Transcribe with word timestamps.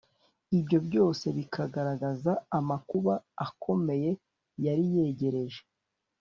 ibyo 0.57 0.77
byose 0.87 1.25
bikagaragaza 1.37 2.31
amakuba 2.57 3.13
akomeye 3.47 4.11
yari 4.65 4.85
yegereje 4.95 5.61